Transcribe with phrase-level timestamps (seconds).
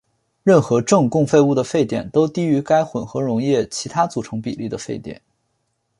[0.41, 5.21] 任何正共沸物的沸点都低于该混合溶液其他组成比例的沸点。